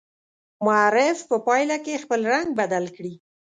[0.65, 3.13] معرف په پایله کې خپل رنګ بدل کړي.